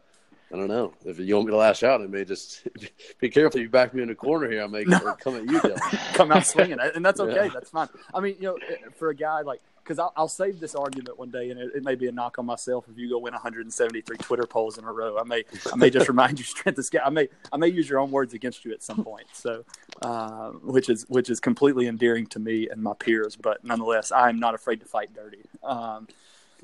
[0.54, 0.94] I don't know.
[1.06, 2.68] If you want me to lash out, I may just
[3.22, 3.62] be careful.
[3.62, 5.00] You back me in a corner here, I may No.
[5.22, 5.62] come at you,
[6.16, 7.46] Come out swinging, and that's okay.
[7.46, 7.52] Yeah.
[7.54, 7.88] That's fine.
[8.14, 8.58] I mean, you know,
[8.98, 11.84] for a guy like because I'll, I'll save this argument one day, and it, it
[11.84, 14.92] may be a knock on myself if you go win 173 Twitter polls in a
[14.92, 15.18] row.
[15.20, 17.04] I may, I may just remind you strength of scale.
[17.06, 19.28] I may, I may use your own words against you at some point.
[19.34, 19.64] So,
[20.02, 24.30] uh, which is which is completely endearing to me and my peers, but nonetheless, I
[24.30, 25.44] am not afraid to fight dirty.
[25.64, 26.08] Um,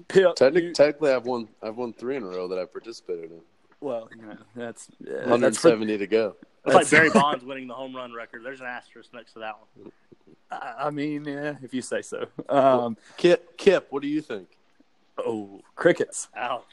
[0.07, 1.47] Pip, Technic- you- technically, I've won.
[1.61, 3.41] I've won three in a row that I've participated in.
[3.81, 6.35] well, you know, that's uh, that's for, 170 to go.
[6.65, 8.43] It's like Barry Bonds winning the home run record.
[8.43, 9.91] There's an asterisk next to that one.
[10.51, 12.27] I mean, yeah, if you say so.
[12.49, 14.49] Um, Kip, Kip, what do you think?
[15.25, 16.27] oh, crickets.
[16.35, 16.63] Ouch.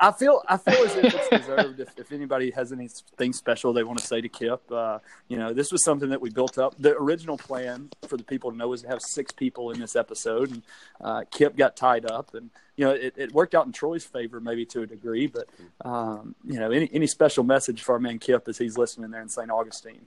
[0.00, 1.80] I feel I feel as if it's deserved.
[1.80, 5.52] If, if anybody has anything special they want to say to Kip, uh, you know,
[5.52, 6.74] this was something that we built up.
[6.78, 9.96] The original plan for the people to know was to have six people in this
[9.96, 10.62] episode, and
[11.00, 14.40] uh, Kip got tied up, and you know, it, it worked out in Troy's favor
[14.40, 15.26] maybe to a degree.
[15.26, 15.48] But
[15.84, 19.22] um, you know, any any special message for our man Kip as he's listening there
[19.22, 19.50] in St.
[19.50, 20.06] Augustine?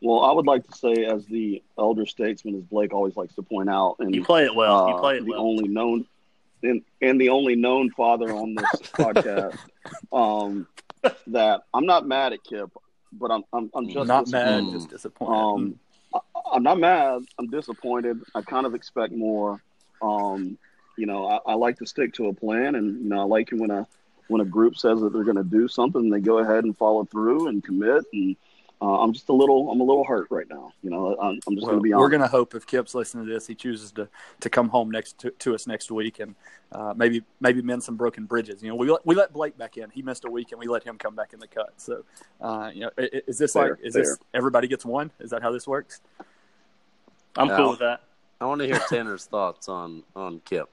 [0.00, 3.42] Well, I would like to say, as the elder statesman, as Blake always likes to
[3.42, 4.88] point out, and You play it well.
[4.88, 5.40] You uh, play it the well.
[5.40, 6.06] only known
[6.62, 9.58] and, and the only known father on this podcast,
[10.12, 10.66] um,
[11.28, 12.70] that I'm not mad at Kip,
[13.12, 15.34] but I'm I'm, I'm just Not mad, just disappointed.
[15.34, 15.78] Um,
[16.14, 16.18] I,
[16.52, 17.22] I'm not mad.
[17.38, 18.20] I'm disappointed.
[18.34, 19.62] I kind of expect more.
[20.02, 20.58] Um,
[20.96, 23.52] you know, I, I like to stick to a plan, and you know, I like
[23.52, 23.86] it when a
[24.28, 27.04] when a group says that they're going to do something, they go ahead and follow
[27.04, 28.04] through and commit.
[28.12, 28.36] And
[28.80, 30.72] uh, I'm just a little, I'm a little hurt right now.
[30.82, 32.02] You know, I'm, I'm just Well, going to be honest.
[32.04, 34.08] we're going to hope if Kip's listening to this, he chooses to,
[34.40, 36.34] to come home next to, to us next week and
[36.70, 38.62] uh, maybe maybe mend some broken bridges.
[38.62, 39.90] You know, we let, we let Blake back in.
[39.90, 41.72] He missed a week, and we let him come back in the cut.
[41.78, 42.04] So,
[42.40, 45.10] uh, you know, i- i- is this Fair, like is this everybody gets one?
[45.18, 46.00] Is that how this works?
[47.36, 47.56] I'm Yeah.
[47.56, 48.02] cool with that.
[48.40, 50.68] I want to hear Tanner's thoughts on on Kip.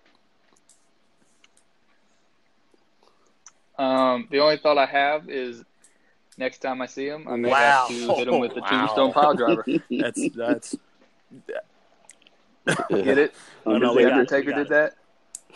[3.77, 5.63] Um, the only thought I have is
[6.37, 7.87] next time I see him, I may Wow.
[7.87, 8.67] have to hit him with the Wow.
[8.67, 9.65] tombstone pile driver.
[9.91, 10.75] That's that's
[12.89, 13.33] Get it?
[13.65, 14.95] Oh, no, Because we the Undertaker we got did that.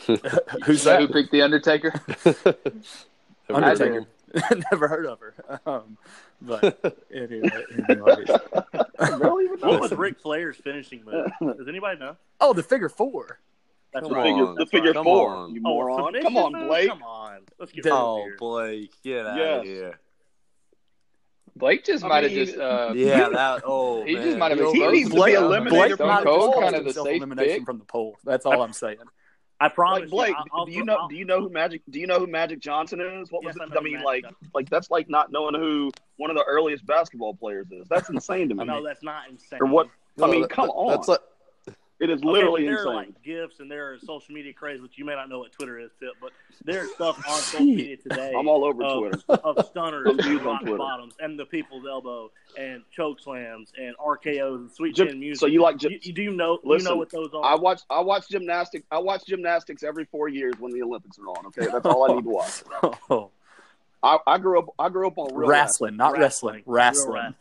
[0.66, 1.02] who's that that?
[1.02, 1.92] who picked the Undertaker?
[3.50, 4.06] Undertaker.
[4.72, 5.34] Never heard of her.
[5.66, 5.98] Um,
[6.42, 7.50] but anyway,
[7.90, 8.28] anyways.
[9.00, 11.32] What was Ric Flair's finishing move?
[11.58, 12.16] Does anybody know?
[12.40, 13.40] Oh, the figure four.
[13.92, 14.28] That's Come right.
[14.32, 14.54] on.
[14.54, 14.96] the That's figure right.
[14.98, 15.30] Come four.
[15.36, 15.56] on.
[15.56, 16.06] You Oh, moron!
[16.14, 16.68] submission Come on.
[16.68, 16.90] Blake.
[16.90, 17.40] Come on.
[17.58, 18.36] Let's get The- out Oh, here.
[18.38, 19.60] Blake, get out Yes.
[19.62, 20.00] of here!
[21.60, 22.58] Blake just I might have just.
[22.58, 23.62] Uh, Yeah, that.
[23.66, 24.40] Oh, He just man.
[24.40, 26.54] might have You know, He exposed needs to be eliminated Blake Stone might have Cold,
[26.56, 27.66] caused kind of the safe elimination pick.
[27.66, 28.18] from the poll.
[28.24, 28.98] That's all I'm saying.
[29.62, 30.52] I promise Like Blake, you.
[30.54, 30.96] I'll, do you I'll- know?
[30.96, 31.82] I'll- Do you know who Magic?
[31.90, 33.30] Do you know who Magic Johnson is?
[33.32, 33.70] What was Yes, I it?
[33.74, 36.46] know I mean, Magic like, Johnson like that's like not knowing who one of the
[36.48, 37.86] earliest basketball players is.
[37.90, 38.64] That's insane to me.
[38.64, 39.60] No, that's not insane.
[39.62, 39.90] or what?
[40.24, 40.88] I mean, that- come that- on.
[40.96, 41.20] That's like
[42.00, 42.88] It is Okay, literally there insane.
[42.92, 45.52] are like gifs and there are social media craze, which you may not know what
[45.52, 46.32] Twitter is, Tip, but
[46.64, 49.20] there's stuff on social media today I'm all over of, Twitter.
[49.44, 50.78] of stunners I'm and huge on rock Twitter.
[50.78, 55.42] bottoms and the people's elbow and choke slams and RKOs and sweet Gym- chin music.
[55.42, 57.44] so you like gym- you, you do know you Listen, know what those are?
[57.44, 58.86] I watch I watch gymnastics.
[58.92, 61.48] I watch gymnastics every four years when the Olympics are on.
[61.48, 62.64] Okay, that's all I need to watch.
[63.10, 63.30] Oh,
[64.04, 64.68] I, I grew up.
[64.80, 66.64] I grew up on real wrestling, not wrestling.
[66.66, 67.34] Wrestling.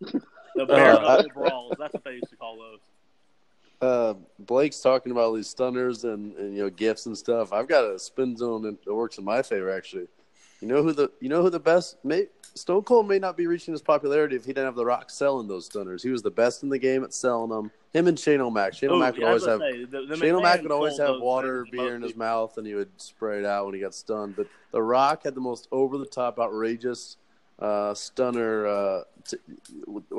[0.00, 0.22] wrestling.
[0.54, 1.74] the bare Uh, knuckle brawls.
[1.78, 2.78] That's what they used to call those.
[3.80, 7.52] Uh, Blake's talking about these stunners and, and you know gifts and stuff.
[7.52, 10.06] I've got a spin zone that works in my favor actually.
[10.60, 13.46] You know who the you know who the best may Stone Cold may not be
[13.46, 16.02] reaching his popularity if he didn't have The Rock selling those stunners.
[16.02, 17.70] He was the best in the game at selling them.
[17.92, 18.72] Him and Shane O'Mac.
[18.72, 21.20] Shane Ooh, O'Mac would yeah, always have say, the, the Shane O'Mac would always have
[21.20, 22.26] water, beer in his people.
[22.26, 24.36] mouth, and he would spray it out when he got stunned.
[24.36, 27.18] But The Rock had the most over the top, outrageous
[27.58, 28.66] uh, stunner.
[28.66, 29.36] Uh, t-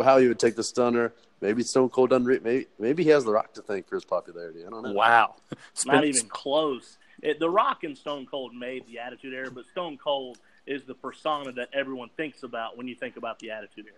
[0.03, 1.13] how he would take the stunner.
[1.41, 2.26] Maybe Stone Cold done.
[2.26, 4.65] Re- maybe maybe he has The Rock to thank for his popularity.
[4.65, 4.93] I don't know.
[4.93, 5.36] Wow.
[5.86, 6.97] Not even close.
[7.21, 10.93] It, the Rock and Stone Cold made the Attitude Era, but Stone Cold is the
[10.93, 13.95] persona that everyone thinks about when you think about the Attitude Era.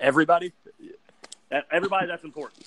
[0.00, 0.52] Everybody,
[1.70, 2.64] everybody, that's important.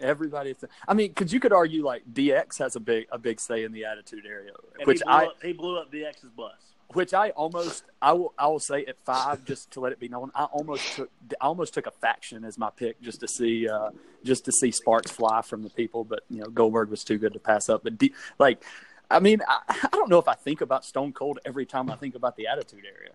[0.00, 0.54] everybody.
[0.86, 3.72] I mean, because you could argue like DX has a big a big say in
[3.72, 4.44] the Attitude Era,
[4.78, 6.54] And which he blew I up, he blew up DX's bus.
[6.94, 10.08] Which I almost I will I will say at five just to let it be
[10.08, 13.68] known I almost took I almost took a faction as my pick just to see
[13.68, 13.90] uh,
[14.24, 17.32] just to see sparks fly from the people, but you know Goldberg was too good
[17.34, 17.82] to pass up.
[17.84, 18.62] But D, like,
[19.10, 21.96] I mean, I, I don't know if I think about Stone Cold every time I
[21.96, 23.10] think about the Attitude Era.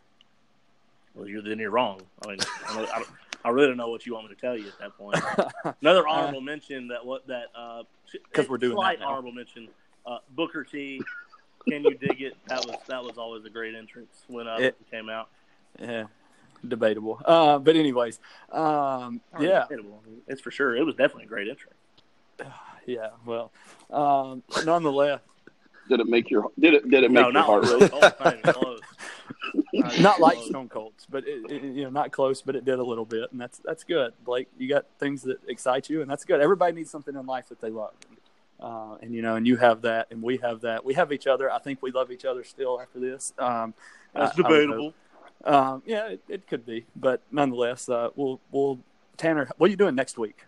[1.16, 2.02] Well, you're then you're wrong.
[2.26, 2.38] I mean,
[2.70, 3.10] I, don't- I, don't-
[3.46, 5.76] I really don't know what you want me to tell you at that point.
[5.82, 7.84] Another honorable mention that what that uh
[8.34, 9.12] 'Cause we're doing slight that now.
[9.12, 9.70] honorable mention.
[10.06, 11.02] Uh, Booker T.
[11.70, 12.38] Can you dig it?
[12.48, 15.30] That was that was always a great entrance when uh, It- it came out.
[15.80, 16.06] Yeah,
[16.68, 17.22] debatable.
[17.24, 18.20] Uh, but anyways,
[18.52, 20.02] um, yeah, Incredible.
[20.28, 20.76] it's for sure.
[20.76, 21.76] It was definitely a great entrance.
[22.86, 23.10] yeah.
[23.26, 23.52] Well,
[23.92, 25.22] um, nonetheless,
[25.90, 27.82] Did it make your did it did it make No, your not heart really.
[27.82, 27.90] race?
[27.94, 28.80] Oh, it's not close.
[29.74, 30.38] Not not like.
[30.48, 33.32] Stone Cold's, but it, it, you know, not close, but it did a little bit,
[33.32, 34.14] and that's that's good.
[34.26, 36.42] Blake, you got things that excite you, and that's good.
[36.42, 37.92] Everybody needs something in life that they love,
[38.60, 40.84] uh, and you know, and you have that, and we have that.
[40.86, 41.52] We have each other.
[41.52, 43.34] I think we love each other still after this.
[43.40, 43.74] Um,
[44.14, 44.94] That's I- I debatable.
[45.46, 48.80] Um, yeah, it, it could be, but nonetheless, uh, we'll we'll
[49.18, 50.46] Tanner, what are you doing next week?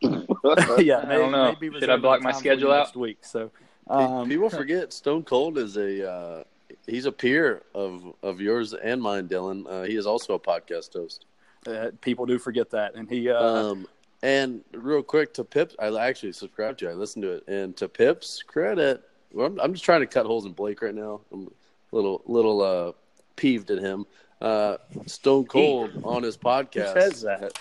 [0.00, 1.54] yeah, I don't know.
[1.60, 2.86] maybe Should I reserve block my schedule you out?
[2.86, 3.18] next week?
[3.22, 3.50] So,
[3.88, 6.44] um, People forget Stone Cold is a uh,
[6.86, 9.64] he's a peer of of yours and mine, Dylan.
[9.68, 11.24] Uh, he is also a podcast host.
[11.66, 13.30] uh, people do forget that, and he.
[13.30, 13.86] Uh, Um,
[14.22, 16.88] and real quick to Pips, I actually subscribed to.
[16.88, 16.92] it.
[16.92, 19.02] I listened to it, and to Pips' credit,
[19.32, 21.20] well, I'm, I'm just trying to cut holes in Blake right now.
[21.32, 21.48] I'm
[21.92, 22.92] a little little uh,
[23.36, 24.06] peeved at him.
[24.40, 26.94] Uh, Stone Cold on his podcast.
[26.94, 27.58] says that?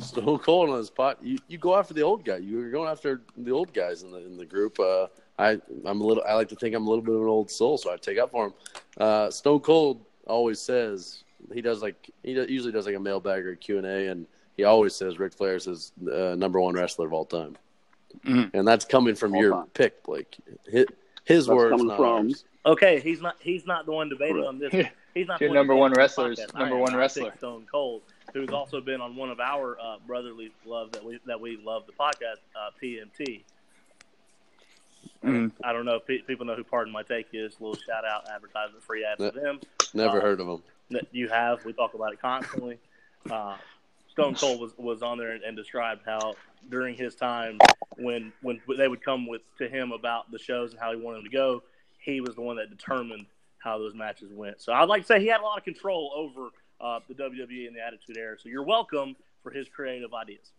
[0.00, 1.18] Stone Cold on his pot.
[1.22, 2.38] You, you go after the old guy.
[2.38, 4.78] You're going after the old guys in the in the group.
[4.80, 5.06] Uh,
[5.38, 6.24] I I'm a little.
[6.26, 8.18] I like to think I'm a little bit of an old soul, so I take
[8.18, 8.54] up for him.
[8.98, 13.46] Uh, Stone Cold always says he does like he does, usually does like a mailbag
[13.46, 16.74] or Q and A, and he always says Ric Flair is his uh, number one
[16.74, 17.56] wrestler of all time,
[18.24, 18.50] Mhm.
[18.54, 19.66] and that's coming from All your time.
[19.74, 20.36] pick, Blake.
[20.66, 20.86] His,
[21.24, 22.44] his That's words, coming not from- ours.
[22.64, 23.36] Okay, he's not.
[23.40, 24.48] He's not the one debating Correct.
[24.48, 24.86] on this.
[25.14, 27.32] He's not Your the number one on this wrestler's number one wrestler.
[27.38, 28.02] Stone Cold,
[28.34, 31.84] who's also been on one of our uh, brotherly love that we that we love
[31.86, 33.40] the podcast uh, PMT.
[35.24, 35.52] Mm.
[35.64, 37.56] I don't know if pe- people know who Pardon My Take is.
[37.58, 39.60] A little shout out, advertisement, free ad for them.
[39.94, 40.62] Never Uh, heard of them.
[40.90, 41.64] that you have.
[41.64, 42.78] We talk about it constantly.
[43.30, 43.56] Uh,
[44.16, 46.34] Stone Cold was, was on there and, and described how
[46.70, 47.58] during his time
[47.98, 51.18] when when they would come with to him about the shows and how he wanted
[51.18, 51.62] them to go,
[51.98, 53.26] he was the one that determined
[53.58, 54.60] how those matches went.
[54.60, 56.48] So I'd like to say he had a lot of control over
[56.80, 58.36] uh, the WWE and the Attitude Era.
[58.38, 60.52] So you're welcome for his creative ideas.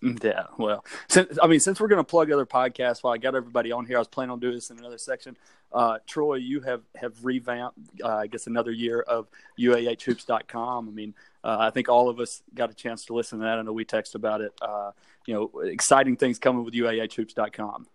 [0.00, 3.34] Yeah, well, since, I mean, since we're going to plug other podcasts, while I got
[3.34, 5.36] everybody on here, I was planning on doing this in another section.
[5.72, 9.26] Uh, Troy, you have have revamped, uh, I guess, another year of
[9.58, 10.88] UAHhoops.com.
[10.88, 11.14] I mean,
[11.44, 13.58] uh, I think all of us got a chance to listen to that.
[13.58, 14.52] I know we text about it.
[14.62, 14.92] Uh,
[15.26, 17.86] you know, exciting things coming with UAHhoops.com.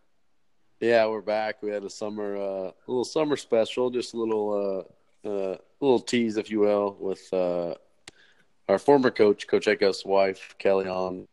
[0.81, 1.63] Yeah, we're back.
[1.63, 4.85] We had a summer, uh, a little summer special, just a little,
[5.23, 11.27] uh, little tease, if you will, with our former coach, Coach Echo's wife, Kelly on.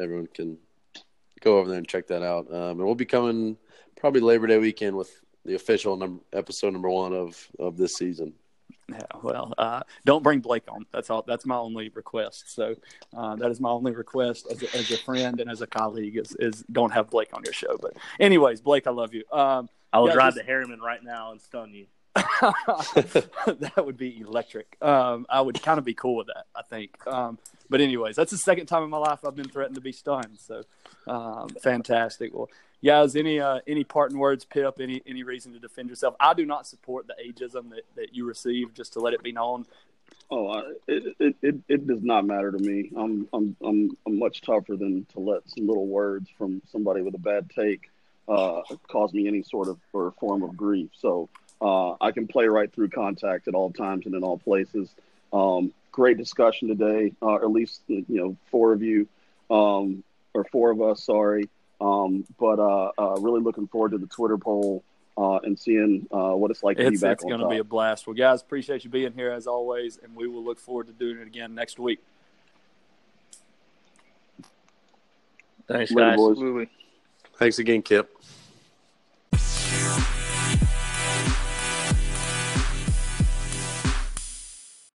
[0.00, 0.58] Everyone can
[1.40, 2.46] go over there and check that out.
[2.52, 3.56] Um, and we'll be coming
[3.96, 5.10] probably Labor Day weekend with
[5.44, 8.34] the official number, episode number one of of this season.
[8.88, 10.86] Yeah, well, uh, don't bring Blake on.
[10.92, 11.22] That's all.
[11.26, 12.52] That's my only request.
[12.54, 12.74] So
[13.16, 16.16] uh, that is my only request as a, as a friend and as a colleague
[16.16, 17.78] is, is don't have Blake on your show.
[17.80, 19.24] But anyways, Blake, I love you.
[19.32, 21.86] Um, I will yeah, drive just- to Harriman right now and stun you.
[22.14, 24.76] that would be electric.
[24.82, 26.44] Um, I would kind of be cool with that.
[26.54, 26.96] I think.
[27.06, 27.38] Um,
[27.70, 30.38] but anyways, that's the second time in my life I've been threatened to be stunned.
[30.38, 30.62] So
[31.06, 32.34] um, fantastic.
[32.34, 32.50] Well,
[32.84, 34.78] guys, any uh, any parting words, Pip?
[34.80, 36.14] Any any reason to defend yourself?
[36.20, 38.74] I do not support the ageism that, that you receive.
[38.74, 39.64] Just to let it be known.
[40.30, 42.90] Oh, I, it, it, it, it does not matter to me.
[42.96, 47.14] I'm, I'm, I'm, I'm much tougher than to let some little words from somebody with
[47.14, 47.90] a bad take
[48.28, 50.90] uh, cause me any sort of or form of grief.
[50.94, 51.28] So
[51.62, 54.90] uh, I can play right through contact at all times and in all places.
[55.32, 59.06] Um, great discussion today, uh, or at least you know four of you,
[59.50, 60.02] um,
[60.34, 61.04] or four of us.
[61.04, 61.48] Sorry,
[61.80, 64.82] um, but uh, uh, really looking forward to the Twitter poll
[65.16, 67.44] uh, and seeing uh, what it's like to be It's, back it's on going to
[67.44, 67.52] top.
[67.52, 68.06] be a blast.
[68.06, 71.18] Well, guys, appreciate you being here as always, and we will look forward to doing
[71.18, 72.00] it again next week.
[75.68, 76.16] Thanks, Later, guys.
[76.16, 76.30] boys.
[76.32, 76.68] Absolutely.
[77.38, 78.10] Thanks again, Kip.